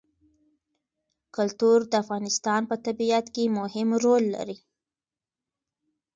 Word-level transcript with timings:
کلتور 1.35 1.79
د 1.91 1.93
افغانستان 2.03 2.61
په 2.69 2.75
طبیعت 2.85 3.25
کې 3.35 3.53
مهم 3.59 3.89
رول 4.03 4.23
لري. 4.35 4.57